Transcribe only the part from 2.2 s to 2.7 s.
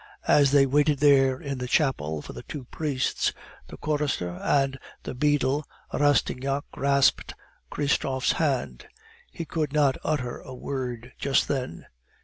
for the two